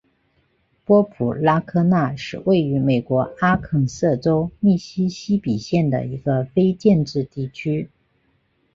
[0.83, 7.87] 波普拉科纳是位于美国阿肯色州密西西比县的一个非建制地区。